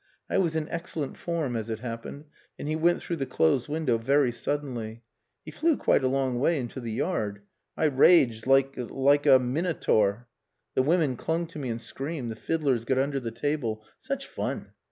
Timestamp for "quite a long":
5.77-6.39